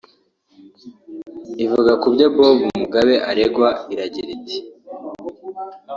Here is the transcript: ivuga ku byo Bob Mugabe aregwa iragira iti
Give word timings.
ivuga 1.63 1.91
ku 2.01 2.07
byo 2.13 2.27
Bob 2.35 2.59
Mugabe 2.81 3.13
aregwa 3.29 3.69
iragira 3.93 4.27
iti 4.37 4.57